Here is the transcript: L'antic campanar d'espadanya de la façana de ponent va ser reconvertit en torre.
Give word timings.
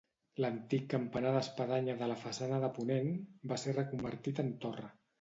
L'antic 0.45 0.87
campanar 0.93 1.33
d'espadanya 1.35 1.97
de 2.01 2.09
la 2.13 2.17
façana 2.23 2.61
de 2.65 2.73
ponent 2.81 3.15
va 3.55 3.63
ser 3.67 3.81
reconvertit 3.81 4.47
en 4.47 4.55
torre. 4.67 4.95